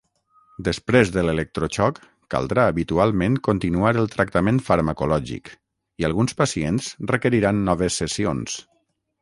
[0.67, 1.99] Després de l'electroxoc,
[2.35, 5.53] caldrà habitualment continuar el tractament farmacològic,
[6.05, 8.59] i alguns pacients requeriran noves sessions.